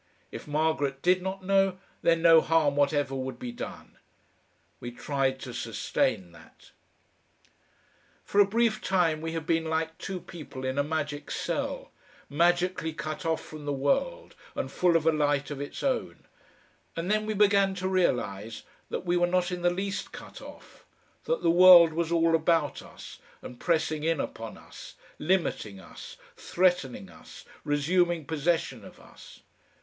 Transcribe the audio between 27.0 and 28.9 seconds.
us, resuming possession